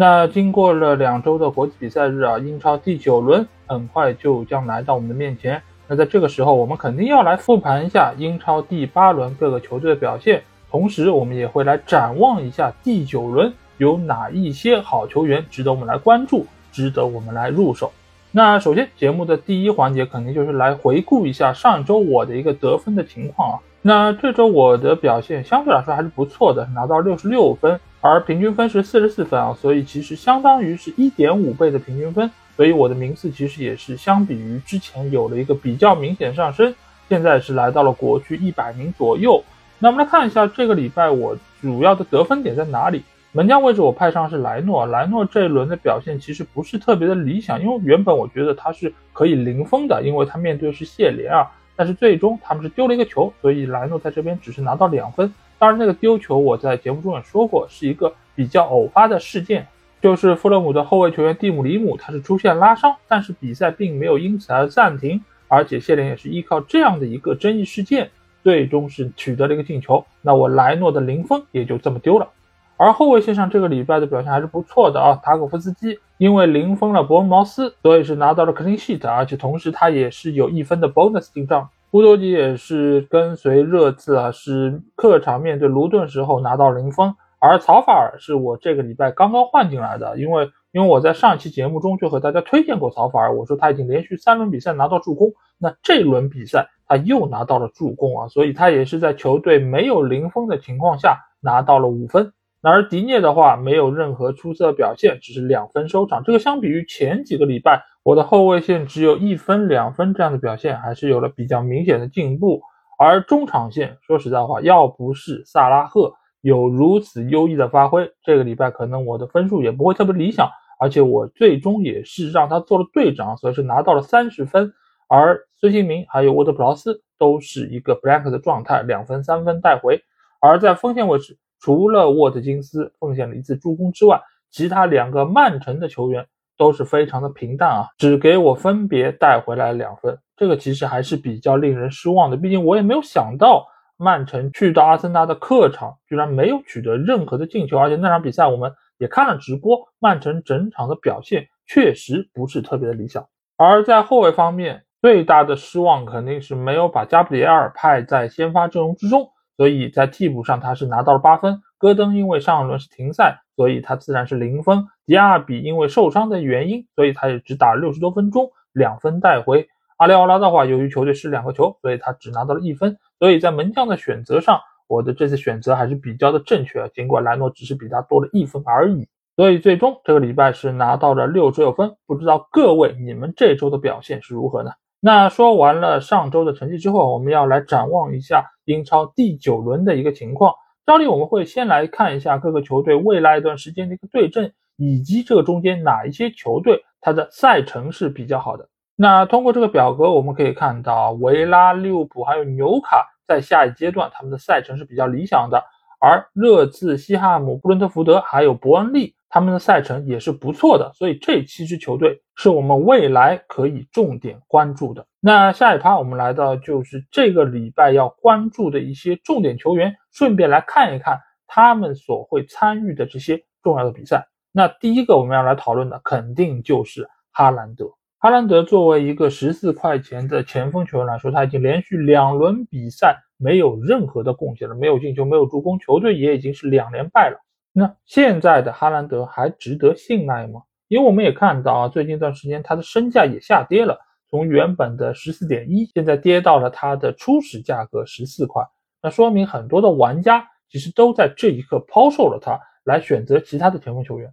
[0.00, 5.60] 那经过了两周的国际比赛日啊，英超第九轮很快就将来到我们的面前。
[5.88, 10.40] 那在这个时候，我们肯定要来复盘一下英超第八轮各个球队的表现，
[10.70, 17.90] 同时我们也会来展望一下第九轮有哪一些好球员值得我们来关注，值得我们来入手。
[18.30, 23.58] 那首先，节目的第一环节肯定就是来回顾一下上周我的一个得分的情况啊。
[23.82, 27.80] 那这周我的表现相对来说还是不错的，拿到六十六分。
[28.00, 36.74] 而平均分是四十四分啊，所以其实相当于是一点五倍的平均分，所以我的名次其实也是相比于之前有了一个比较明显上升，
[37.08, 39.42] 现在是来到了国区一百名左右。
[39.80, 43.02] 那我们来看一下这个礼拜我主要的得分点在哪里？
[43.32, 55.32] 门将位置我派上是莱诺，莱诺这一轮的表现其实不是特别的理想，因为原本我觉得他是可以零封的，因为他面对是谢联啊，但是最终他们是丢了一个球，所以莱诺在这边只是拿到两分。
[55.58, 59.66] 当然，那个丢球我在节目中也说过，是一个比较偶发的事件，
[60.00, 68.10] 就是富勒姆的后卫球员蒂姆里姆，他是出现拉伤，但是比赛并没有因此而暂停，而且谢联也是依靠这样的一个争议事件，
[68.44, 70.04] 最终是取得了一个进球。
[70.22, 72.28] 那我莱诺的零封也就这么丢了。
[72.76, 81.68] 而后卫线上这个礼拜的表现还是不错的啊，塔可夫斯基因为零封了伯恩茅斯，所以是拿到了 clean sheet，而且同时他也是有一分的 bonus 进账。
[81.92, 102.34] 乌多吉也是跟随热刺啊，是客场面对卢顿时候拿到零分，而曹法尔是我这个礼拜刚刚换进来的，因为因为我在上期节目中就和大家推荐过曹法尔，我说他已经连续三轮比赛拿到助攻，那这轮比赛他又拿到了助攻啊，所以他也是在球队没有零封的情况下拿到了五分。
[102.60, 107.84] 而迪涅的话没有任何出色表现，只是两分收场，这个相比于前几个礼拜。
[108.08, 112.62] 我的后卫线只有一分两分这样的表现，还是有了比较明显的进步。
[112.98, 120.48] 而中场线，说实在话，要不是萨拉赫有如此优异的发挥，这个礼拜可能我的分数也不会特别理想。
[120.80, 124.72] 而且我最终也是让他做了队长，所以是拿到了三十分。
[125.06, 130.00] 而孙兴民还有沃德普劳斯都是一个 blank 的状态，两分三分带回。
[130.40, 136.26] 而在锋线位置，除了沃特金斯奉献了一次助攻之外，其他两个曼城的球员。
[136.58, 142.36] 都是非常的平淡啊，只给我分别带回来两分，这个其实还是比较令人失望的。
[142.36, 143.64] 毕竟我也没有想到
[143.96, 153.24] 曼城去到阿森纳的客场，居然没有取得任何的进球，而且那场比赛我们也看了直播，曼城整场的表现确实不是特别的理想。
[153.56, 161.60] 而在后卫方面，最大的失望肯定是没有把加布里埃尔派在先发阵容之中，所以在替补上他是拿到了八分。
[161.78, 164.86] 戈登因为上一轮是停赛，所以他自然是零分。
[165.04, 169.68] 迪亚比因为受伤的原因，所以他也只打了六十多分钟，两分带回。
[169.96, 172.96] 阿里奥拉的话，由于球队失两个球，所以他只拿到了一分。
[173.18, 179.08] 所以在门将的选择上，我的这次选择还是比较的正确，尽管莱诺只是比他多了一分而已。
[179.34, 181.96] 所以最终这个礼拜是拿到了六十六分。
[182.06, 184.70] 不知道各位你们这周的表现是如何呢？
[185.00, 190.54] 那说完了上周的成绩之后，我们要来展望一下英超第九轮的一个情况。
[190.88, 198.66] 照例我们会先来看一下各个球队未来一段时间的一个对阵，以及这个中间哪一些球队它的赛程是比较好的。
[198.96, 205.62] 那通过这个表格我们可以看到，维拉、利物浦还有纽卡在下一阶段他们的赛程是比较理想的，
[206.00, 209.14] 而热刺、西汉姆、布伦特福德还有伯恩利。
[209.28, 215.06] 他们的赛程也是不错的，所以这七支球队是我们未来可以重点关注的。
[215.20, 224.26] 那下一趴我们来到就是这个礼拜要关注的一些重点球员，顺便来看一看他们所会参与的这些重要的比赛。
[224.52, 227.86] 那第一个我们要来讨论的肯定就是哈兰德。
[228.20, 237.38] 哈兰德作为一个十四块钱的前锋球员来说，他已经连续两轮比赛没有任何的贡献了，没有进球，没有助攻，球队也已经是两连败了。
[237.78, 240.62] 那现在的哈兰德还值得信赖吗？
[240.88, 243.96] 因为我们也看到啊，最近一段时间他的身价也下跌了，
[244.28, 248.64] 从原本的十四点一，现在跌到了他的初始价格十四块。
[249.00, 254.28] 那说明很多的玩家其实都在这一刻抛售了他，来选择其他的前锋球员。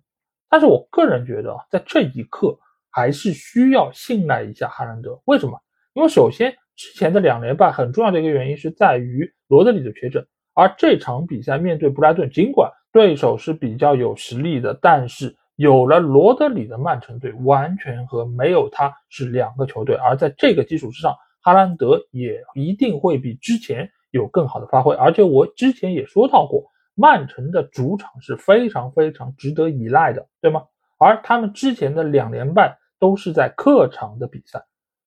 [0.49, 2.57] 但是我个人觉得啊，在这一刻
[2.89, 5.21] 还是需要信赖一下哈兰德。
[5.25, 5.61] 为什么？
[5.93, 10.25] 因为首先之前的两连败很重要的一个原因是在于罗德里的缺阵，
[10.55, 19.97] 而这场比赛面对布莱顿，尽管对手是比较有实力的，但是有了罗德里的曼城队，完全和没有他是两个球队。
[19.97, 24.95] 而在这个基础之上，哈兰德也一定会比之前有更好的发挥。
[24.95, 26.63] 而且我之前也说到过，
[26.95, 30.63] 曼城的主场是非常非常值得依赖的，对吗？
[30.97, 34.63] 而他们之前的两连败都是在客场的比赛，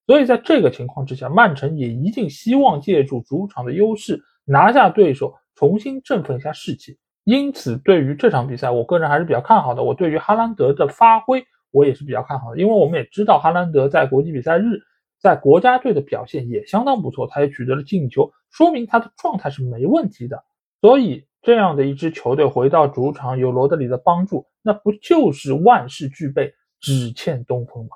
[0.07, 6.99] 所以在这个情况之下，曼城也一定希望借助主场的优势拿下对手，重新振奋一下士气。
[7.31, 9.83] 因此，对于这场比赛，我个人还是比较看好的。
[9.83, 14.81] 我对于哈兰德的发挥，我也是比较看好的，因为我们也知道哈兰德在国际比赛日
[15.21, 20.43] 在国家队的表现也相当不错，他也取得了进球，说明他的状态是没问题的。
[20.81, 27.91] 所以，这样的一支球队回到主场，有罗德里的帮助，那不就是万事俱备，只欠东风吗？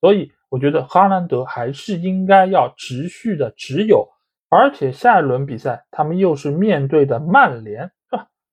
[0.00, 4.08] 所以，我觉得哈兰德还是应该要持续的持有，
[4.48, 7.92] 而且下一轮比赛他们又是面对的曼联。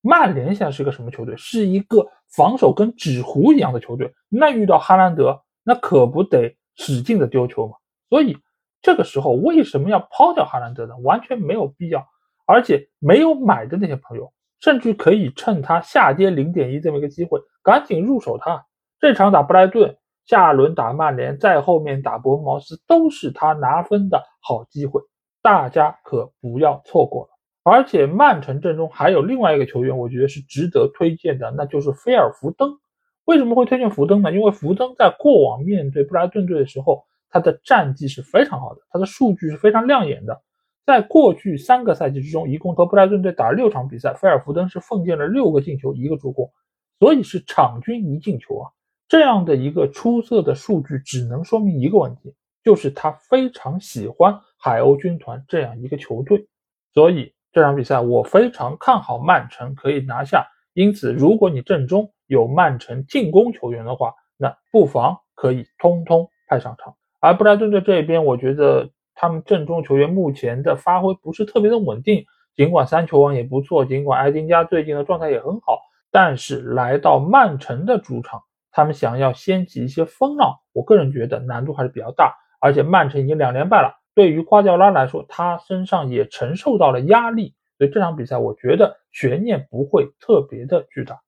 [0.06, 1.36] 曼联现在是个什么球队？
[1.36, 2.06] 是一个
[2.36, 4.12] 防守跟纸糊一样的球队。
[4.28, 7.74] 那遇到哈兰德，那可不得使劲的丢球嘛？
[8.08, 8.36] 所以
[8.80, 10.96] 这个时候为什么要抛掉哈兰德呢？
[11.02, 12.06] 完全没有必要。
[12.48, 18.64] 而且没有买的那些朋友，甚至可以趁他下跌零点一这么一个机会，赶紧入手他。
[19.00, 25.02] 这场打布莱顿，下轮打曼联，在后面打伯恩茅斯，都是他拿分的好机会，
[25.42, 27.35] 大家可不要错过了。
[27.68, 32.78] 而且曼城阵中还有另外一个球员，我觉得是值得推荐的，那就是菲尔福登。
[33.24, 34.30] 为什么会推荐福登呢？
[34.30, 40.40] 因为福登在过往面对布莱顿队的时候，他的战绩是非常好的，他的数据是非常亮眼的。
[40.84, 46.52] 在过去三个赛季之中，一共和布莱顿队打了六场比赛，菲尔福登是奉献了六个进球，一个助攻，
[47.00, 48.70] 所以是场均一进球啊。
[49.08, 52.32] 这样的一个出色的数据，只能说明一个问题，
[52.62, 56.46] 就是他非常喜欢海鸥军团这样一个球队，
[56.94, 57.32] 所以。
[57.56, 66.94] 这场比赛我非常看好曼城可以拿下，因此如果你阵中有曼城进攻球员的话，那不妨可以通通派上场。
[67.18, 75.80] 而布莱顿队这边，我觉得他们阵中球员目前的发挥不是特别的稳定，尽管三球王也不错，尽管埃丁加最近的状态也很好，
[76.10, 83.94] 但是来到曼城的主场，他们想要掀起一些风浪，我个人觉得难度还是比较大，而且曼城已经两连败了。
[84.16, 91.20] 对于瓜迪奥拉来说，他身上也承受到了压力，所以这场比赛我觉得悬念不会特别的巨大。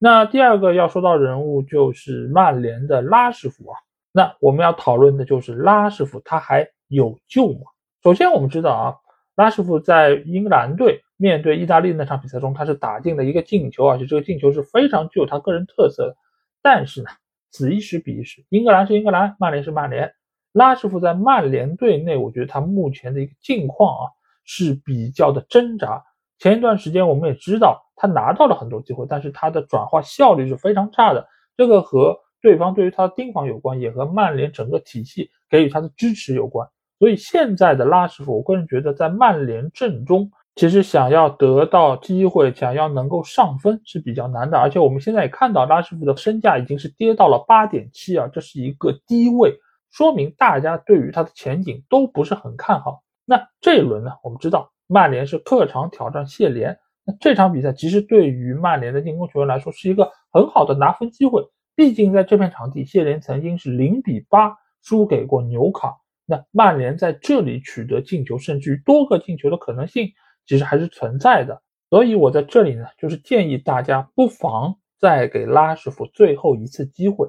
[0.00, 3.78] 那第二个要说到人物就是曼联的拉什福啊，
[4.10, 7.60] 那我们要讨论的就是拉什福他还有救吗？
[8.02, 8.96] 首先我们知道啊，
[9.36, 16.16] 拉什福在英格兰队面对意大利那场比赛中，他是打进了一个进球，而且这个进球是非常具有他个人特色的。
[16.62, 17.10] 但是呢，
[17.52, 20.12] 此一时彼一时，英格兰是英格兰，曼联是曼联。
[20.58, 24.10] 拉什福在曼联队内，我觉得他目前的一个境况啊
[24.44, 26.02] 是比较的挣扎。
[26.40, 31.24] 前一段时间我们也知道他拿到了很多机会，但是他的转化效率是非常差的。
[31.56, 36.68] 这个和对方对于他的盯防有关，也和曼联整个体系给予他的支持有关。
[36.98, 44.58] 所以现在的拉什福，我个人觉得在曼联阵中，其实想要得到机会，想要能够上分是比较难的。
[44.58, 49.56] 而且我们现在也看到拉什福的身价已经是跌到了八点七啊，这是一个低位。
[49.90, 53.02] 说明大家对于他的前景都不是很看好。
[53.24, 54.12] 那这一轮呢？
[54.22, 61.42] 我们知道曼联是客场挑战谢联，那这场比赛其实对于曼联的进攻球员来说是一个很好的拿分机会。
[61.74, 70.08] 毕竟在这片场地，谢联曾经是零比八输给过纽卡，那曼联在这里取得进球，甚至于多个进球的可能性
[70.46, 71.62] 其实还是存在的。
[71.90, 77.28] 所以我在这里呢，就是建议大家不妨再给拉什福最后一次机会。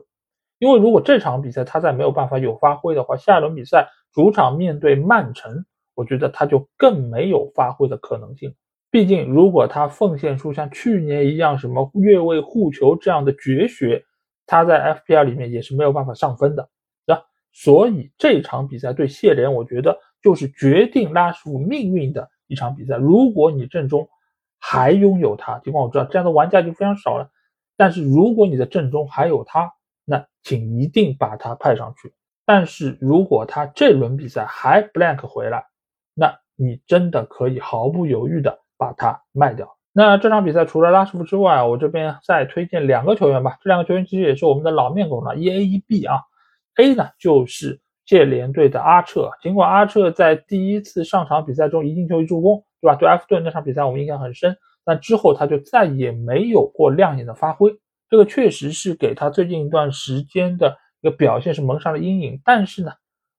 [0.59, 8.53] 因为如果这场比赛他再没有办法有发挥的话，下一轮比赛主场面对曼城，我觉得他就更没有发挥的可能性。
[8.91, 14.03] 毕竟，如果他奉献出像去年一样什么越位护球这样的绝学，
[14.45, 16.67] 他在 FPL 里面也是没有办法上分的，
[17.05, 17.21] 对吧？
[17.53, 22.97] 所以这场比赛对谢联，我觉得就是决定拉什福命运的一场比赛。
[22.97, 24.09] 如果你阵中
[24.57, 27.29] 还拥有他，尽管我知道这样的玩家就非常少了，
[27.77, 29.71] 但是如果你的阵中还有他，
[30.09, 32.11] 那请一定把他派上去。
[32.45, 35.63] 但是如果他这轮比赛还 blank 回来，
[36.15, 39.77] 那你真的可以毫不犹豫的把他卖掉。
[39.93, 43.57] 那这场比赛除了拉什福之外，我这边再推荐两个球员吧。
[43.61, 46.17] 这两个球员其实也是我们的老面孔了，一 A 一 B 啊。
[46.77, 52.95] A 呢就是谢联队的阿彻，尽管阿彻在第一次上场比赛中一进球一助攻，对吧？
[52.95, 57.71] 对埃弗顿那场比赛我们印象很深，但之后他就再也没有过亮眼的发挥。
[58.09, 62.91] 这个确实是给他最近一段时间的一个表现是蒙上了阴影，但是呢，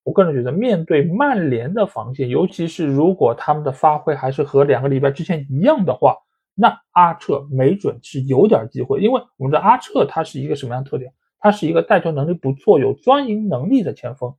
[0.05, 6.17] 我个人觉得面对曼联的防线，尤其是如果他们的发挥还是和两个礼拜之前一样的话，
[6.55, 11.13] 那阿彻没准是有点机会，因为我们的阿彻他是一个什么样的特点？
[11.39, 14.37] 他是一个带球能力不错、有钻营能力的前锋，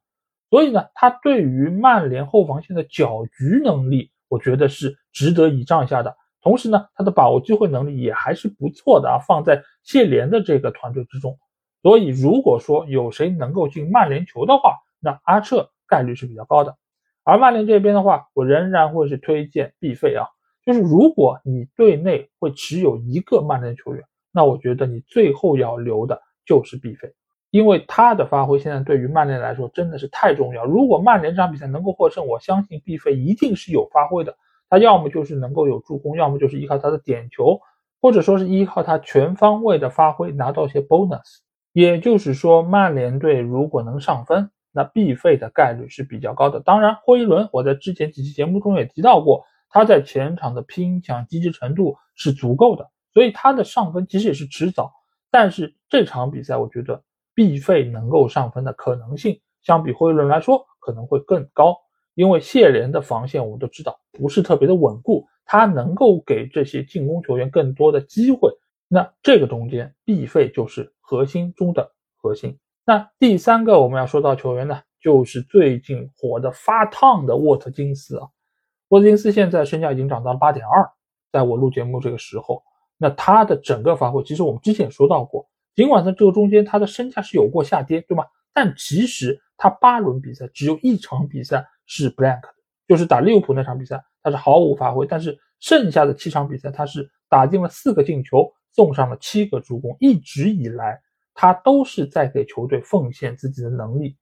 [0.51, 6.15] 所以呢，他对于曼联后防线的搅局能力，我觉得是值得倚仗一下的。
[6.41, 11.37] 同时呢，他的把握机会能力也还是不错的啊，放在谢联的这个团队之中。
[11.81, 16.75] 所以如果说有谁能够进曼联球的话，那阿彻概率是比较高的。
[17.23, 20.25] 而曼联这边的话，我仍然会是推荐毕费啊。
[20.65, 27.11] 就是如果你队内会持有一个曼联球员，那我觉得你最后要留的就是毕费，
[27.49, 30.65] 因为他的发挥现在对于曼联来说真的是太重要。
[30.65, 34.35] 如果曼联这场比赛能够获胜，我相信毕费一定是有发挥的。
[34.71, 37.59] 他要么就是能够有助攻，要么就是依靠他的点球，
[38.01, 41.41] 或者说是依靠他全方位的发挥拿到一些 bonus。
[41.73, 46.59] 也就是说，曼联队如果能上分，那必费的概率是比较高的。
[46.61, 49.45] 当然，霍伊伦我在之前几期节目中也提到过。
[49.73, 54.91] 他在前场的拼抢积极程度是足够的，所以他的上分其实也是迟早。
[55.29, 57.01] 但是这场比赛，我觉得
[57.33, 61.77] 必费能够上分的可能性，相比霍伊伦来说可能会更高，
[62.21, 68.51] 因为谢联的防线我们都知道不是特别的稳固，他能够给这些进攻球员更多的机会。
[68.87, 72.59] 那这个中间，毕费就是核心中的核心。
[72.85, 78.27] 那第三个我们要说到球员呢，就是最近火的发烫的沃特金斯啊。
[78.89, 80.87] 沃特金斯现在身价已经涨到了八点二，
[81.31, 82.61] 在我录节目这个时候，
[82.99, 88.25] 那他的整个发挥，其实我们之前也说到过，尽管在这个中间他的身价是有过下跌，对吗？
[88.53, 92.47] 但其实他八轮比赛只有一场比赛是 blank 的，
[92.87, 101.01] 就是打利物浦那场比赛，他是毫无发挥，但是剩下的七场比赛他是打进了四个进球，送上了七个助攻，一直以来
[101.33, 104.15] 他都是在给球队奉献自己的能力，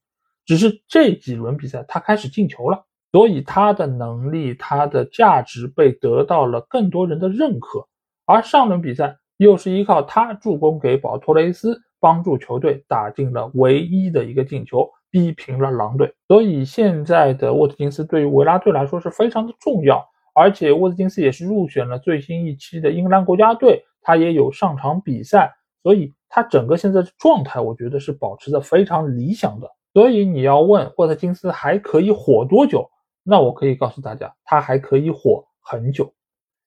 [0.48, 2.86] 只是这几轮比赛他开始进球了。
[3.12, 7.88] 所以他的能力，他的价值被得到了更多人的认可，
[8.26, 16.14] 而上轮比赛又是依靠他助攻给保托雷斯，帮助球队打进了唯一的一个进球，逼平了狼队。
[16.28, 29.70] 所以现在的沃特金斯对于维拉队来说是非常的重要，而且沃特金斯也是入选了最新一期的英格兰国家队，他也有上场比赛，所以他整个现在的状态，我觉得是保持的非常理想的。
[29.94, 32.90] 所以你要问沃特金斯还可以火多久？
[33.24, 36.14] 那我可以告诉大家，他还可以火很久，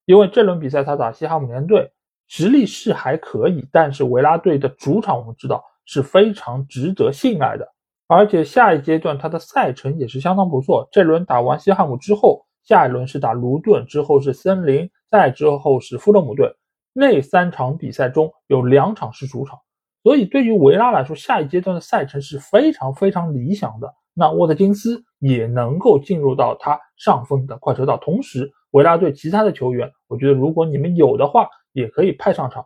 [0.05, 1.91] 因为这轮比赛他打西汉姆联队，
[2.27, 7.67] 实力是还可以，但是维拉队的主场我们知道是非常值得信赖的，
[8.07, 10.87] 而且下一阶段他的赛程也是相当不错。
[10.91, 16.53] 这轮打完西汉姆之后，下一轮是打卢顿，之后是森林，再之后是富勒姆队，
[16.93, 19.59] 那三场比赛中有两场是主场，
[20.03, 23.93] 所以对于维拉来说，下一阶段的赛程是非常非常理想的。
[24.13, 32.65] 那沃特金斯也能够进入到他上分的快车道，同时维拉队其他的球员，我觉得如果你们有的话，也可以派上场，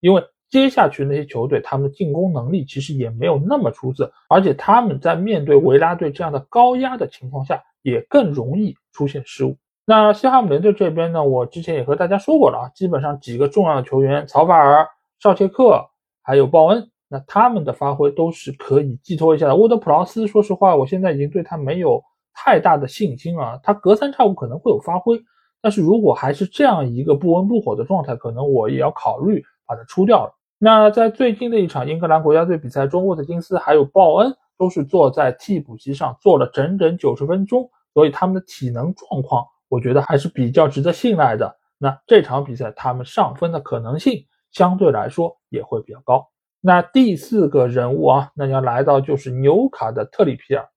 [0.00, 9.56] 因为接下去那些球队他们的进攻能力其实也没有那么出色，而且他们在面对维拉队这样的高压的情况下，也更容易出现失误。
[9.84, 14.86] 那西汉姆联队这边呢，我之前也和大家说过了啊，基本上几个重要的球员，曹法尔、
[15.18, 15.88] 绍切克
[16.22, 16.90] 还有鲍恩。
[17.10, 19.56] 那他们的发挥都是可以寄托一下的。
[19.56, 22.02] 沃德普劳斯，说实话，我现在已经对他没有
[22.34, 23.58] 太大的信心啊。
[23.62, 25.18] 他隔三差五可能会有发挥，
[25.62, 30.34] 但是如果还是这样一个不温不火的状态，可能我也要考虑把他出掉了。
[30.58, 41.56] 那在最近的一场英格兰国家队比赛中，沃特金斯还有鲍恩都是坐在替补席上坐了整整九十分钟，所以他们的体能状况，我觉得还是比较值得信赖的。
[41.78, 46.28] 那这场比赛他们上分的可能性相对来说也会比较高。
[46.60, 50.68] 那第四个人物啊，那要来到就是纽卡的特里皮尔。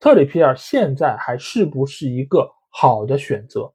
[0.00, 3.70] 特里皮尔现在还是不是一个好的选择？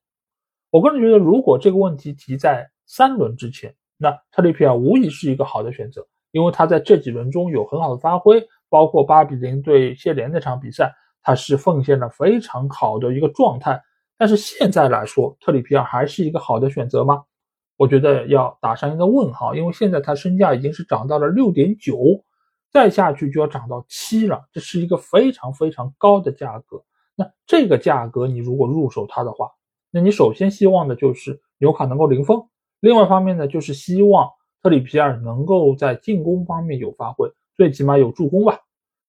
[0.72, 13.82] 我个人觉得，如果这个问题提在三轮之前，那特里皮尔无疑是一个好的选择，因为他在这几轮中有很好的发挥，包括八比零对谢联那场比赛，他是奉献了非常好的一个状态。
[14.18, 17.24] 但是现在来说，特里皮尔还是一个好的选择吗？
[17.78, 21.98] 我觉得要打上一个问号，因为现在他身价已经是涨到了六点九，
[22.72, 26.84] 再下去就要涨到七了，这是一个非常非常高的价格。
[27.16, 29.50] 那这个价格你如果入手它的话，
[29.92, 32.48] 那你首先希望的就是纽卡能够零封，
[32.84, 34.30] 另外一方面呢，就是希望
[34.62, 38.60] 特里皮尔能够在进攻方面有发挥，最起码有助攻吧。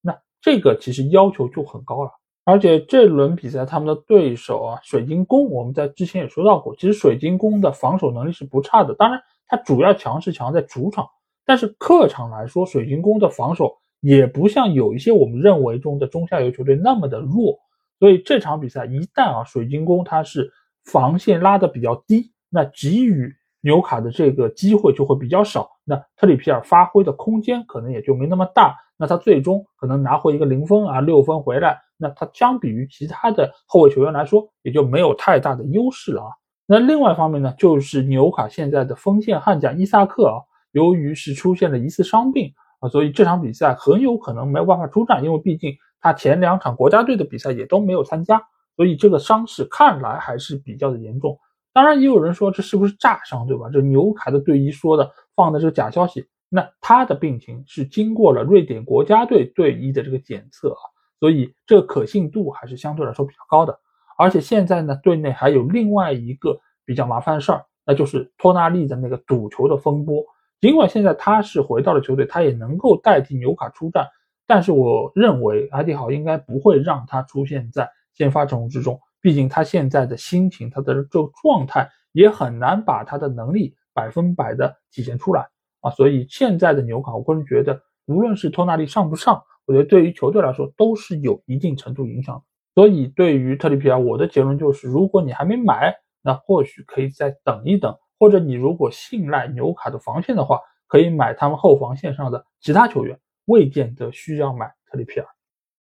[0.00, 2.10] 那这个其实要求就很高了。
[2.44, 8.94] 而且这轮比赛他们的对手啊，水晶宫，我们在之前也说到过，其实水晶宫的防守能力是不差的。
[8.94, 11.08] 当然，它主要强是强在主场，
[11.44, 17.58] 但是客场来说，水晶宫的防守也不像有一些我们认为中的中下游球队那么的弱。
[17.98, 20.52] 所以这场比赛一旦啊，水晶宫它是
[20.84, 23.34] 防线拉的比较低，那给予
[23.64, 36.28] 纽卡的这个机会就会比较少，那特里皮尔发挥的空间可能也就没那么大，那他最终可能拿回一个零分啊六分回来，那他相比于其他的后卫球员来说，也就没有太大的优势了啊。
[36.66, 48.42] 那另外一方面呢，就是纽卡现在的锋线悍将伊萨克啊，由于是出现了疑似伤病啊，所以这场比赛很有可能没有办法出战，因为毕竟他前两场国家队的比赛也都没有参加，
[48.76, 51.38] 所以这个伤势看来还是比较的严重。
[51.74, 53.68] 当然，也有人说这是不是炸伤，对吧？
[53.70, 56.26] 这纽卡的队医说的放的这个假消息。
[56.48, 60.82] 那他的病情是经过了瑞典国家队队医的这个检测啊，
[61.18, 63.76] 所以这个可信度还是相对来说比较高的。
[64.16, 70.24] 而且现在呢，队内还有另外一个比较麻烦的事儿，那就是托纳利的那个赌球的风波。
[70.60, 74.06] 尽管现在他是回到了球队，他也能够代替纽卡出战，
[74.46, 79.00] 但是我认为阿迪豪应该不会让他出现在先发阵容之中。
[79.24, 85.48] 毕竟他现在的心情，他的这状态也很难把他的能力百分百的体现出来
[85.80, 92.44] 啊，所以现在的纽卡，我个人觉得，无论是托纳利上不上，我觉得对于球队来说都是有一定程度影响。
[92.74, 105.26] 所以对于特里皮尔，我的结论就是，如果你还没买，那或许可以再等一等，或者你如果信赖纽卡的防线的话，可以买他们后防线上的其他球员，未见得需要买特里皮尔。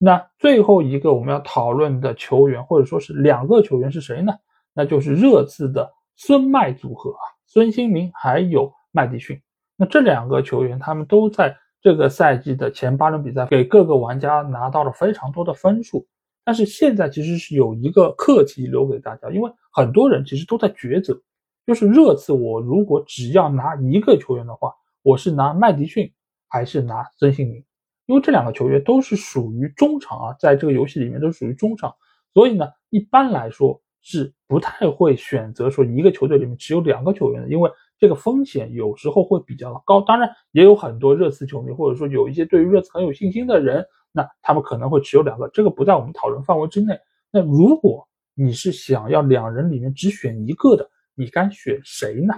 [0.04, 4.34] 那最后一个我们要讨论的球员，或者说是两个球员是谁呢？
[4.74, 9.40] 那就是热刺的孙麦组合啊，孙兴民还有麦迪逊。
[9.78, 16.06] 那这两个球员，他们都在这个赛季的前八轮比赛给各个玩家拿到了非常多的分数。
[16.44, 21.18] 但是现在其实是有一个课题留给大家，因为很多人其实都在抉择，
[21.66, 24.70] 就是热刺我如果只要拿一个球员的话，
[25.02, 26.12] 我是拿麦迪逊
[26.46, 27.64] 还是拿孙兴民？
[28.06, 31.94] 因为这两个球员都是属于中场啊，在这个游戏里面都属于中场，
[32.32, 40.00] 所以呢，一般来说是不太会选择说一个球队里面只有两个球员的，因为这个风险有时候会比较高。
[40.02, 46.98] 当然，也有很多热刺球迷或者说有一些对于热刺很有信心的人，那他们可能会持有两个，这个不在我们讨论范围之内。
[47.30, 52.34] 那如果你是想要两人里面只选一个的，你该选谁呢？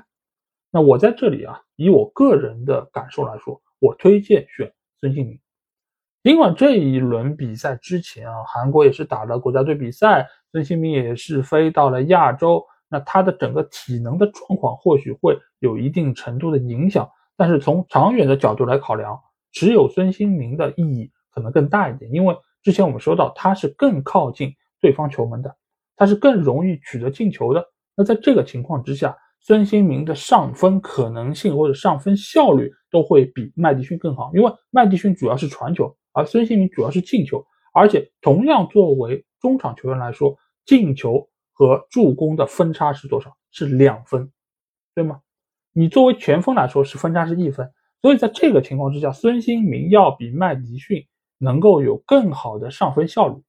[0.71, 5.41] 那我在这里啊，以我个人的感受来说，我推荐选孙兴民。
[6.27, 17.09] 尽管这一轮比赛之前啊，韩国也是打了国家队比赛，孙兴民也是飞到了亚洲，那他的整个体能的状况或许会有一定程度的影响。
[17.37, 19.17] 但是从长远的角度来考量，
[19.53, 25.57] 持有孙兴民的意义可能更大一点，因为之前我们说到他是更靠近对方球门的，
[25.95, 27.65] 他是更容易取得进球的。
[27.95, 35.97] 那在这个情况之下，孙兴民的上分可能性或者上分效率都会比麦迪逊更好，因为麦迪逊主要是传球。
[36.17, 43.37] 而孙兴民主要是进球，而且同样作为中场球员来说，进球和助攻的分差是多少？
[43.51, 44.33] 是两分，
[44.95, 45.21] 对吗？
[45.73, 53.43] 你作为前锋来说是分差是一分，所以在这个情况之下，孙兴民要比麦迪逊能够有更好的上分效率。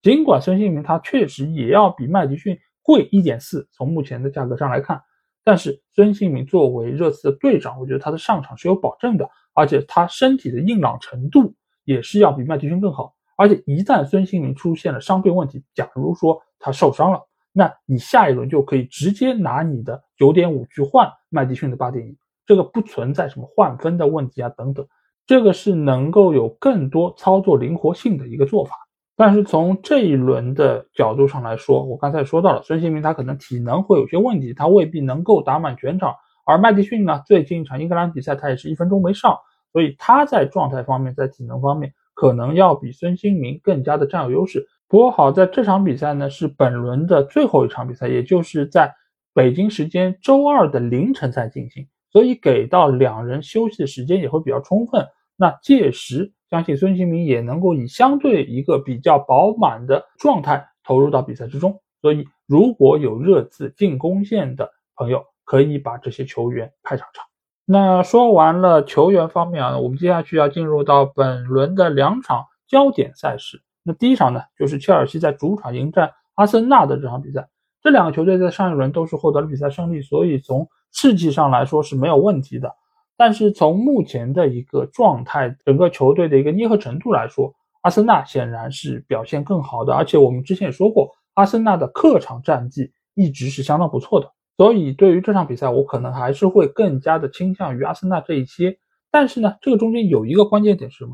[0.00, 5.02] 尽管孙兴民他确实也要比麦迪逊贵一点四，从目前的价格上来看，
[5.44, 11.54] 但是孙兴民作为热刺的队长，我觉得他的上场是有保证的，而且他身体的硬朗程度。
[11.86, 17.20] 也是要比麦迪逊更好，而且一旦孙兴民出现了伤病问题，假如说他受伤了，
[17.52, 24.86] 那你下一轮就可以直接拿你的九点五去换麦迪逊的八点一，这个不存在什么换分的问题啊等等，
[25.26, 28.76] 这个是能够有更多操作灵活性的一个做法。
[29.16, 39.38] 但是从这一轮的角度上来说，我刚才说到了孙兴民他可能体能会有些问题，他未必能够打满全场，而麦迪逊呢，最近一场英格兰比赛他也是一分钟没上。
[39.76, 44.66] 所以他在状态方面，在体能方面，可能要比孙兴民更加的占有优势。
[44.88, 48.94] 不过好在这场比赛呢，是本轮的最后一场比赛，也就是在
[49.34, 55.06] 北京时间周二的凌晨才进行，所以给到两人休息的时间也会比较充分。
[55.36, 61.78] 那届时，相信孙兴民也能够以相对一个比较饱满的状态投入到比赛之中。
[62.00, 67.26] 所以，如果有热刺进攻线的朋友，可以把这些球员派上场。
[67.68, 73.60] 那说完了球员方面啊，我们接下去要进入到本轮的两场焦点赛事。
[73.82, 77.48] 那第一场呢，就是切尔西在主场迎战阿森纳的这场比赛。
[77.82, 82.72] 这两个球队在上一轮都是获得了比赛胜利，所以从士气上来说是没有问题的。
[83.16, 87.52] 但是从目前的一个状态，整个球队的一个捏合程度来说，
[87.82, 89.92] 阿森纳显然是表现更好的。
[89.92, 94.30] 而且我们之前也说过，阿森纳的客场战绩一直是相当不错的。
[94.56, 98.78] 所以，对于这场比赛，我可能还是会更加的倾向于阿森纳这一些。
[99.10, 101.12] 但是呢，这个中间有一个关键点是什么？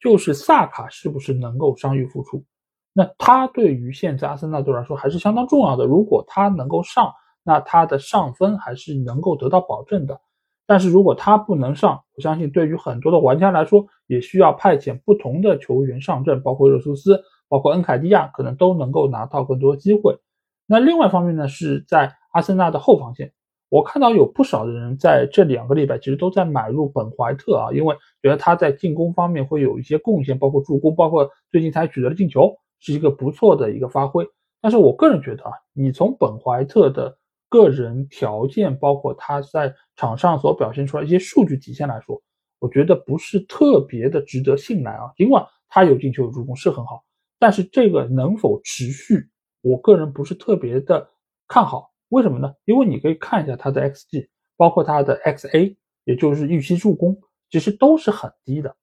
[0.00, 2.44] 就是萨卡是不是能够伤愈复出？
[2.92, 5.86] 那他对于现在阿森纳队来说还是相当重要的。
[5.86, 10.20] 如果他能够上，那他的上分还是能够得到保证的。
[10.66, 20.18] 但是如果他不能上，我相信对于很多的玩家来说，也需要派遣不同的球员上阵，包括热苏斯，包括恩凯蒂亚，可能都能够拿到更多机会。
[20.66, 23.32] 那另外一方面呢，是在阿森纳的后防线，
[23.68, 34.26] 我看到有不少的人在这两个礼拜其实都在买入本怀特啊，因为觉得他在进攻方面会有一些贡献，包括助攻，包括最近才取得的进球，是一个不错的一个发挥。
[34.60, 37.16] 但是我个人觉得啊，你从本怀特的
[37.48, 42.22] 个人条件，包括他在场上所表现出来一些数据体现来说，
[42.58, 45.12] 我觉得不是特别的值得信赖啊。
[45.16, 47.02] 尽管他有进球有助攻是很好，
[47.38, 49.28] 但是这个能否持续，
[49.62, 51.08] 我个人不是特别的
[51.48, 51.91] 看好。
[52.12, 52.52] 为什么呢？
[52.66, 58.76] 因为你可以看一下他的 xG，包括他的 xA，也就是预期助攻，其实都是很低的。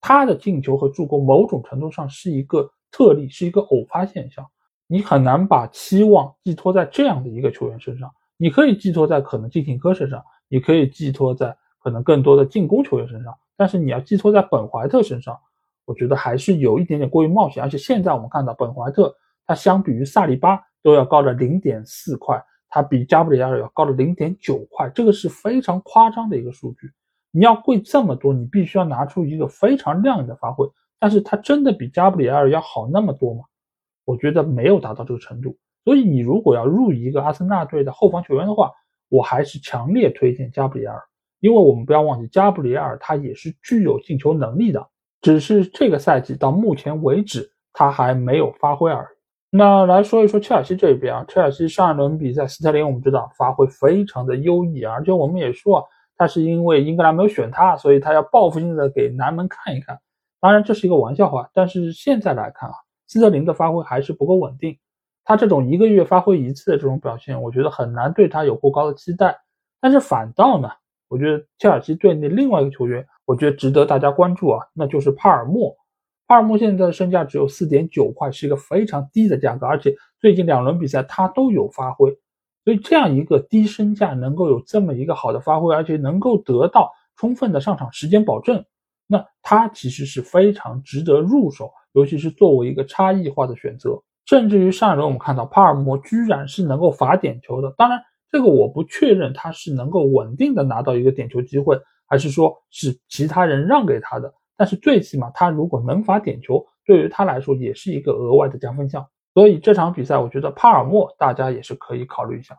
[0.00, 4.44] 他的进球和助攻某种程度上是一个特例，是一个偶发现象。
[4.88, 15.38] 你很难把期望寄托在这样的一个球员身上，你可以寄托在可能金廷科身上，你可以寄托在可能更多的进攻球员身上，但是你要寄托在本怀特身上，
[15.84, 17.62] 我觉得还是有一点点过于冒险。
[17.62, 19.14] 而且现在我们看到本怀特，
[19.46, 26.90] 他相比于萨利巴都要高了零点四块，他比加布里埃尔要高了零点九块，这个是非常夸张的一个数据。
[27.30, 30.66] 你要贵这么多，你必须要拿出一个非常亮眼的发挥，
[30.98, 33.42] 但是他真的比加布里埃尔要好那么多吗？
[34.06, 35.54] 我觉得没有达到这个程度，
[35.84, 38.70] 所以你如果要入一个阿森纳队的后防球员的话，
[39.10, 41.02] 我还是强烈推荐加布里埃尔，
[41.40, 44.88] 因为我们不要忘记加布里埃尔他也是具有进球能力的，
[45.20, 49.11] 只是这个赛季到目前为止他还没有发挥而已。
[49.54, 55.84] 那来说一说切尔西这边啊，切尔西上一轮比赛斯特林我们知道发挥非常的优异啊，而且我们也说啊
[56.16, 60.00] 他是因为英格兰没有选他，所以他要报复性的给南门看一看。
[60.40, 62.74] 当然这是一个玩笑话，但是现在来看啊。
[63.08, 64.78] 斯特林的发挥还是不够稳定，
[65.22, 69.38] 他这种一个月发挥一次的这种表现，我觉得很难对他有过高的期待。
[69.82, 70.70] 但是反倒呢，
[71.08, 75.76] 我觉得切尔西队内另外一个球员，我觉得值得大家关注啊，那就是帕尔默。
[76.32, 82.10] 帕尔默现在的身价只有四点九块，是一个非常低的价格，而且最近两轮比赛他都有发挥，
[82.64, 88.64] 所以这样一个低身价能够有这么一个好的发挥，而且能够得到充分的上场时间保证，
[89.06, 91.70] 那他其实是非常值得入手。
[91.92, 97.74] 尤其是作为一个差异化的选择，甚至于上一轮我们看到帕尔默居然是能够罚点球的。
[97.76, 104.32] 当然，这个我不确认他是能够稳定的拿到一个点球机会，还是说是其他人让给他的。
[104.56, 109.06] 但是最起码他如果能罚点球，对于他来说也是一个额外的加分项。
[109.34, 112.58] 所以这场比赛，我觉得帕尔默大家也是可以考虑一下。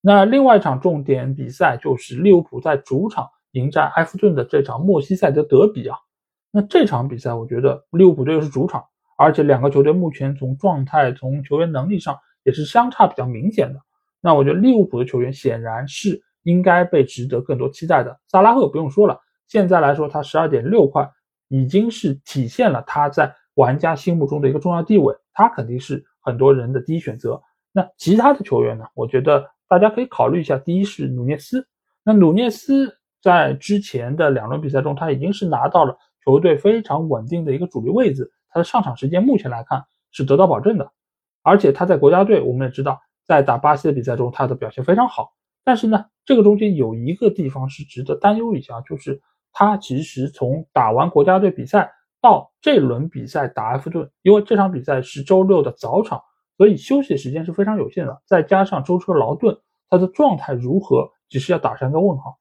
[0.00, 5.96] 那另外一场重点比赛就是利物浦在主场迎战埃弗顿的这场莫西塞德德比啊。
[6.50, 8.84] 那这场比赛，我觉得利物浦队又是主场，
[9.16, 13.80] 而且两个球队目前从状态、从球员能力上也是相差比较明显的。
[14.20, 18.18] 那我觉得利物浦的球员显然是应该被值得更多期待的。
[18.26, 19.20] 萨拉赫不用说了，
[19.52, 21.06] 现在来说他十二点六块
[21.48, 27.38] 已经是体现了他在玩家心目中的一个重要地位，他肯定是很多人的第一选择。
[27.70, 28.86] 那其他的球员呢？
[28.94, 30.56] 我觉得大家可以考虑一下。
[30.56, 31.68] 第一是努涅斯，
[32.02, 35.94] 那努涅斯在之前的两轮比赛中，他已经是拿到了。
[36.24, 40.90] 球队非常稳定的一个主力位置，他的上场时间目前来看是得到保证的，
[41.42, 45.34] 而且他在国家队，我们也知道，在打巴西的比赛中，他的表现非常好。
[45.62, 49.20] 但是呢，这个中间有一个地方是值得担忧一下，就是
[49.52, 56.22] 他其实从打完国家队比赛到这轮比赛打埃弗顿，因为这场比赛是周六的早场，
[56.56, 59.58] 所以休息时间是非常有限的，再加上舟车劳顿，
[59.90, 62.38] 他的状态如何，只是要打上一个问号。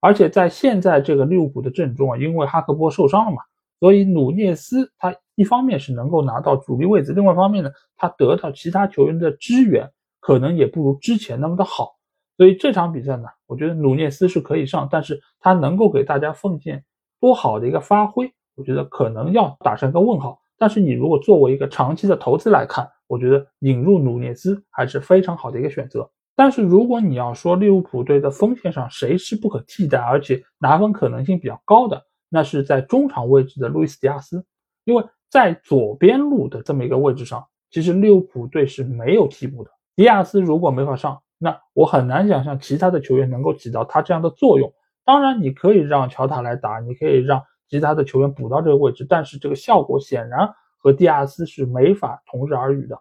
[0.00, 3.38] 而且在现在这个利物浦的阵中啊，因为哈克波受伤了嘛，
[3.78, 9.88] 所以努涅斯他一方面是能够拿到主力位置，另外一方面呢，他得到其他球员的支援，
[10.18, 11.96] 可能也不如之前那么的好。
[12.42, 16.84] 所以这场比赛呢，我觉得努涅斯是可以上，但是他能够给大家奉献
[17.20, 20.40] 多好的一个发挥，我觉得可能要打上一个问号。
[20.58, 26.10] 但是你如果作为一个长期的投资来看，我觉得引入努涅斯还是非常好的一个选择。
[26.34, 34.44] 但是如果你要说利物浦队的锋线上谁是不可替代，而且拿分可能性比较高的，那是在中场位置的路易斯·迪亚斯，
[34.84, 39.70] 因为在左边路的这么一个位置上，其实利物浦队是没有替补的。
[39.94, 44.72] 迪亚斯如果没法上，那我很难想象其他的球员能够起到他这样的作用。
[45.04, 52.96] 当然，你可以让乔塔来打，你可以让其他的球员补到这个位置，但是这个效果显然和迪亚斯是没法同日而语的。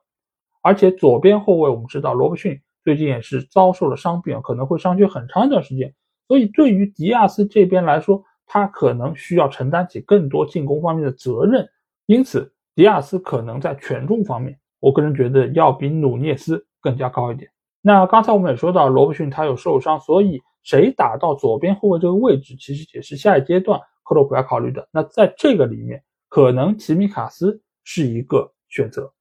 [0.64, 2.60] 而且左边后卫我们知道罗伯逊。
[2.84, 5.94] 最近也是遭受了伤病，可能会伤缺很长一段时间。
[6.28, 11.70] 所以对于迪亚斯这边来说，他可能需要承担起更多进攻方面的责任。
[12.08, 17.52] 因此，迪亚斯可能在权重方面，我个人觉得要比努涅斯更加高一点。
[17.82, 24.88] 那刚才我们也说到，罗伯逊他有受伤，所以谁打到左边后卫这个位置，其实也是下一阶段克洛普要考虑的。
[24.92, 29.12] 那在这个里面，可能齐米卡斯是一个选择。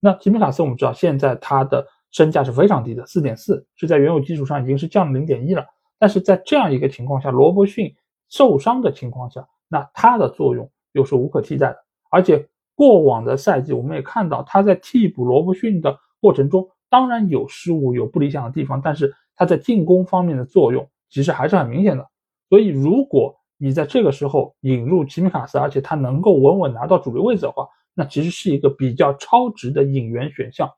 [0.00, 5.66] 那齐米卡斯我们知道，现在他的身价是非常低的，四点四，是在原有基础上已经是降了零点一了。
[5.98, 7.94] 但是在这样一个情况下，罗伯逊
[8.28, 11.76] 受伤的情况下，那他的作用又是无可替代的。
[12.10, 22.06] 而且过往的赛季，我们也看到他在替补罗伯逊的过程中，当然有失误、有不理想的地方，但是他在进攻方面的作用其实还是很明显的。
[22.48, 30.70] 所以，如果你在这个时候引入吉米卡斯，而且他能够稳稳拿到主力位置的话，那其实是一个比较超值的引援选项。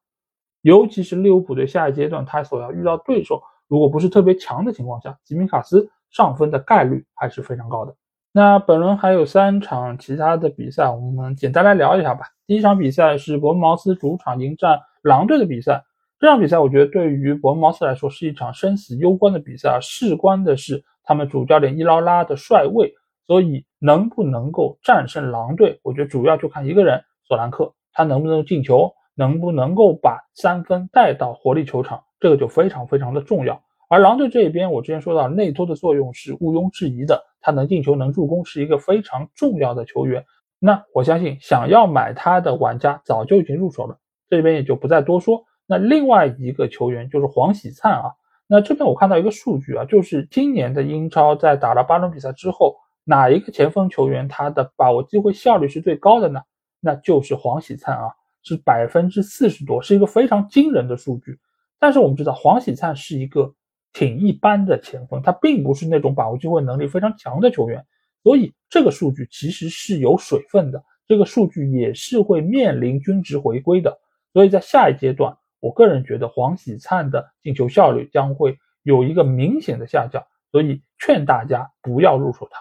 [0.63, 7.95] 尤其是利物浦队下一阶段他所要遇到对手，如果不是特别强的情况下，吉米卡斯上分的概率还是非常高的。
[8.33, 12.27] 那本轮还有三场其他的比赛，我们简单来聊一下吧。
[12.47, 15.85] 第一场比赛是伯恩茅斯主场迎战狼队的比赛。
[16.21, 22.93] 这场比赛我觉得对于伯恩茅斯来说是一场生死攸关的比赛啊，事关的是他们主教练伊劳拉的帅位，
[23.29, 33.63] 所以能不能够战胜狼队，我觉得主要就看一个人索兰克，他能不能进球，能不能够把三分带到活力球场，这个就非常非常的重要。
[33.89, 40.25] 而狼队这一边，我之前说到内托的作用是毋庸置疑的，他能进球能助攻，是一个非常重要的球员。
[40.59, 45.45] 那我相信想要买他的玩家早就已经入手了，这边也就不再多说。
[45.69, 48.11] 那另外一个球员就是黄喜灿啊。
[48.49, 56.41] 那这边我看到一个数据啊，就是今年的英超在打了八轮比赛之后，哪一个前锋球员他的把握机会效率是最高的呢？
[56.81, 58.11] 那就是黄喜灿啊，
[58.43, 61.39] 是百分之四十多，是一个非常惊人的数据。
[61.79, 63.55] 但是我们知道黄喜灿是一个。
[63.95, 67.85] 挺一般的前锋，他并不是那种把握机会能力非常强的球员，
[68.23, 73.99] 所以这个数据其实是有水分的，这个数据也是会面临均值回归的。
[74.35, 82.61] 所以在下一阶段，我个人觉得黄喜灿的进球效率将会有一个明显的下降，所以劝大家不要入手他。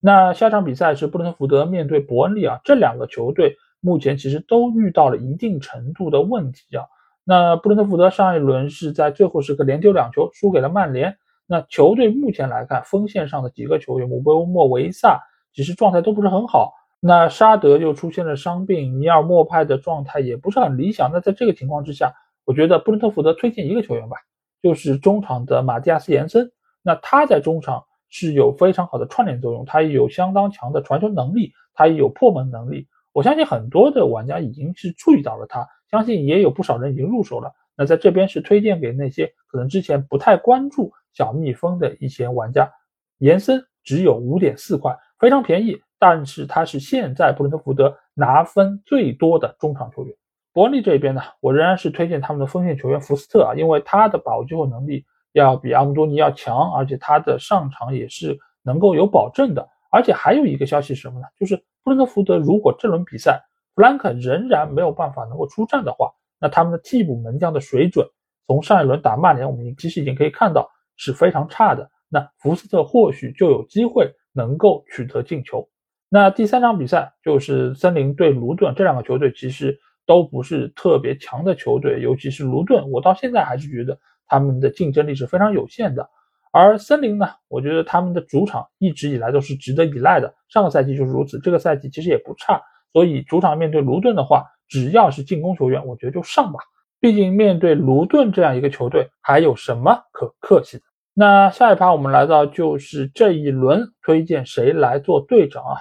[0.00, 6.84] 那下场比赛是布伦特福德面对伯恩利啊，这两个球队目前其实都遇到了一定程度的问题啊。
[7.24, 11.16] 那布伦特福德上一轮是在最后时刻连丢两球，输给了曼联。
[11.46, 15.20] 那球队目前来看，锋线上的几个球员姆贝莫、维萨
[15.52, 16.74] 其实状态都不是很好。
[17.00, 21.10] 那沙德又出现了伤病，尼尔莫派的状态也不是很理想。
[21.12, 22.12] 那在这个情况之下，
[22.48, 24.16] 我觉得布伦特福德推荐一个球员吧，
[24.62, 26.50] 就是中场的马蒂亚斯·延森。
[26.80, 32.88] 那他在中场是有非常好的串联作用，他也有相当强的传球能力，他也有破门能力。
[33.12, 35.68] 我相信很多的玩家已经是注意到了他。
[35.90, 37.52] 相信也有不少人已经入手了。
[37.76, 42.72] 那在这边是推荐给那些可能之前不太关注小蜜蜂的一些玩家。
[43.18, 50.16] 延伸只有五点四块，非常便宜，但是他是现在布伦特福德拿分最多的中场球员。
[50.58, 59.68] 伯利这边呢，我仍然是推荐他们的锋线球员福斯特啊，因为他的把握机会能力要比阿姆多尼要强，而且他的上场也是能够有保证的。
[59.88, 61.26] 而且还有一个消息是什么呢？
[61.38, 63.40] 就是布伦特福德如果这轮比赛。
[63.76, 68.04] 弗兰克仍然没有办法能够出战的话，那他们的替补门将的水准，
[68.48, 71.88] 从上一轮打曼联，我们其实已经可以看到是非常差的。
[72.08, 75.68] 那福斯特或许就有机会能够取得进球。
[76.08, 86.08] 那第三场比赛就是森林对卢顿，这两个球队其实都不是特别强的球队，尤其是卢顿，我到现在还是觉得他们的竞争力是非常有限的。
[86.50, 92.58] 而森林呢，我觉得他们的主场一直以来都是值得依赖的，上个赛季就是如此，这个赛季其实也不差。
[92.94, 96.58] 所以主场面对卢顿的话，只要是进攻球员，我觉得就上吧。
[97.00, 100.84] 毕竟面对卢顿这样一个球队，还有什么可客气的？
[101.12, 105.76] 那下一趴我们来到就是这一轮推荐谁来做队长啊？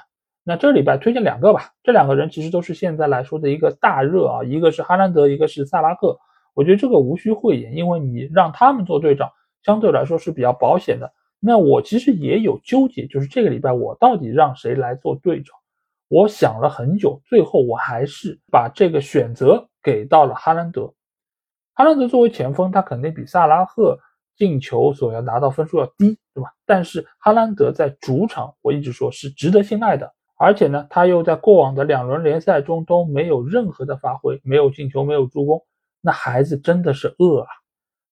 [0.49, 1.73] 那这礼拜推荐两个吧。
[1.83, 6.17] 这两个人其实都是现在来说的一个大热啊，一个是哈兰德，一个是萨拉赫。
[6.53, 9.29] 我觉得这个无需讳言，因为你让他们做队长，
[9.61, 11.11] 相对来说是比较保险的。
[11.41, 15.53] 那我其实也有纠结，就是这个礼拜我到底让谁来做队长？
[16.07, 20.93] 我想了很久，最后我还是把这个选择给到了哈兰德。
[21.73, 23.99] 哈兰德作为前锋，他肯定比萨拉赫
[24.37, 26.53] 进球所要拿到分数要低，对吧？
[26.65, 30.13] 但是哈兰德在主场，我一直说是值得信赖的。
[30.37, 35.65] 而且呢，他又在过往的两轮联赛中都没有任何的发挥，没有进球，没有助攻，
[36.01, 37.47] 那孩子真的是饿啊！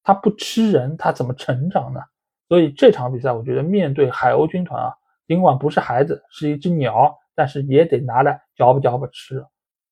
[0.03, 2.01] 他不吃人，他怎么成长呢？
[2.49, 4.93] 所以这场比赛，我觉得面对海鸥军团啊，
[5.27, 7.17] 尽管不是孩子，是一只鸟。
[7.37, 9.45] 但是也得拿来嚼吧嚼吧吃，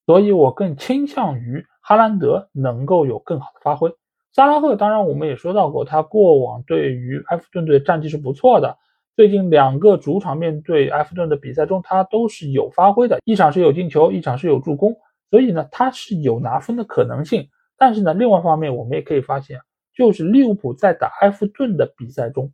[0.06, 3.94] 所以我更倾向于哈兰德能够有更好的发挥。
[4.32, 8.78] 萨拉赫当然我们也说到过，他过往对于埃弗顿队战绩是不错的，
[9.16, 14.96] 最近两个主场面对埃弗顿的比赛中，他都是有发挥的，一场是有进球，一场是有助攻，
[15.30, 17.48] 所以呢他是有拿分的可能性。
[17.78, 19.60] 但是呢，另外一方面我们也可以发现，
[19.94, 22.52] 就是利物浦在打埃弗顿的比赛中，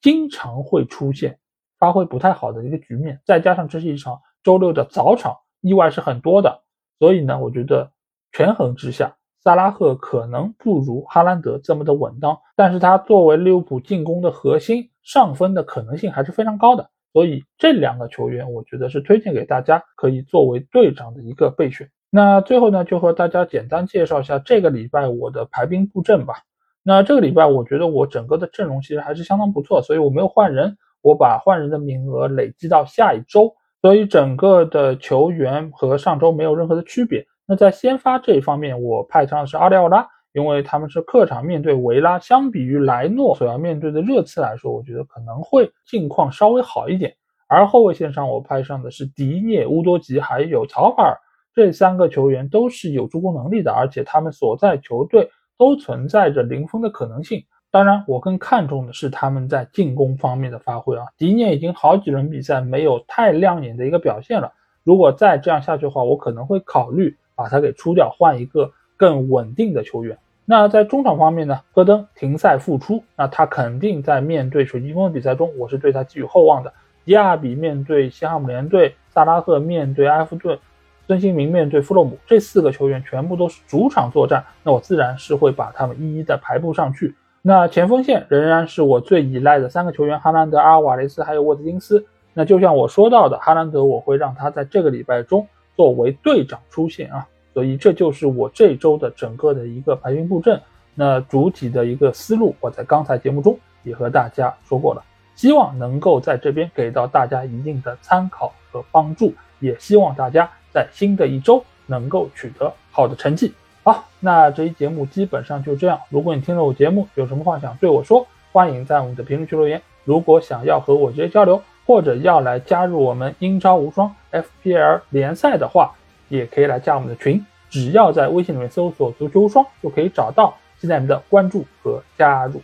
[0.00, 1.38] 经常会出现
[1.78, 6.62] 发挥不太好的一个局面，再加上这是一场周六的早场，意外是很多的，
[6.98, 7.92] 所以呢，我觉得
[8.32, 16.90] 权衡之下，萨拉赫可能不如哈兰德这么的稳当，但是他作为利物浦进攻的核心，上分的可能性还是非常高的。
[17.14, 21.88] 所以这两个球员，我觉得是推荐给大家，可以作为队长的一个备选。
[22.10, 26.34] 那最后呢，就和大家简单介绍一下这个礼拜我的排兵布阵吧。
[26.82, 37.26] 那这个礼拜，我觉得我整个的阵容其实还是相当不错，所以我没有换人，我把换人的名额累积到下一周，所以整个的球员和上周没有任何的区别。
[37.46, 40.06] 那在先发这一方面，我派上的是阿里奥拉。
[40.32, 47.14] 因为他们是客场面对维拉，相比于莱诺所要面对的热刺来说，我觉得可能会境况稍微好一点。
[47.46, 51.16] 而后卫线上我派上的是迪涅、乌多吉还有曹法尔
[51.54, 57.42] 这三个球员都是有助攻能力的，而且他们所在球队都存在着零封的可能性。
[57.70, 61.04] 当然，我更看重的是他们在进攻方面的发挥啊。
[61.16, 64.52] 迪涅已经好几轮比赛没有太亮眼的一个表现了，
[64.84, 70.18] 如果再这样下去的话，我可能会考虑把他给出掉，换一个更稳定的球员。
[70.44, 71.60] 那在中场方面呢？
[71.74, 76.72] 戈登停赛复出，那他肯定在面对水晶宫的比赛中，我是对他寄予厚望的。
[77.04, 80.58] 迪亚比面对西汉姆联队，萨拉赫面对埃弗顿，
[81.06, 87.14] 孙兴民面对弗洛姆，这四个球员全部都是主场作战，那我自然是会把他们一一的排布上去。
[87.42, 92.04] 那前锋线仍然是我最依赖的三个球员：哈兰德、阿尔瓦雷斯还有沃兹金斯。
[92.32, 97.26] 那就像我说到的，哈兰德我会让他在这个礼拜中作为队长出现啊。
[97.58, 100.60] 所以这就是我这周的整个的一个排兵布阵。
[100.94, 105.02] 那主体的一个思路，我在刚才节目中也和大家说过了，
[105.34, 113.52] 希望能够在这边给到大家一定的参考和帮助，也希望大家在新的一周能够取得好的成绩。
[113.82, 115.98] 好，那这一节目基本上就这样。
[116.10, 119.82] 如果你听了我节目有什么话想对我说，欢迎在我们的评论区留言。
[120.04, 125.96] 如果想要和我直接交流，或者要来加入我们英超无双 FPL 联赛的话，
[126.28, 132.62] 也可以来加我们的群，只要在微信里面搜索“足球无双”就可以找到，期待你们的关注和加入。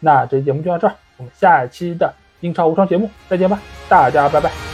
[0.00, 4.67] 那这期节目就到这儿，我们下一期的英超无双节目再见吧，大家拜拜。